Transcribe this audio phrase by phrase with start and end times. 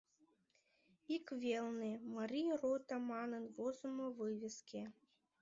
[1.15, 4.83] Ик велне «Марий рота» манын возымо вывеске.